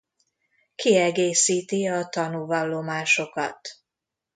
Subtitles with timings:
[0.75, 3.59] Kiegészíti a tanúvallomásokat.